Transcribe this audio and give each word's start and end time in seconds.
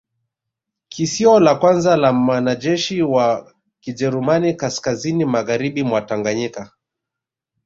Kisio 0.89 1.39
la 1.39 1.55
kwanza 1.55 1.97
la 1.97 2.13
mwanajeshi 2.13 3.01
wa 3.01 3.53
Kijerumani 3.79 4.53
kaskazini 4.53 5.25
magharibi 5.25 5.83
mwa 5.83 6.01
Tanganyika 6.01 6.71